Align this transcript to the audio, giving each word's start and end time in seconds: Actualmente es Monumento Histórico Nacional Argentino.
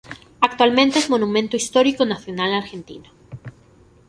Actualmente 0.39 0.97
es 0.97 1.11
Monumento 1.11 1.55
Histórico 1.57 2.05
Nacional 2.07 2.55
Argentino. 2.55 3.11